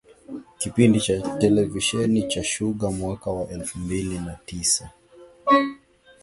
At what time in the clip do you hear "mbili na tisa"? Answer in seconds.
3.79-4.89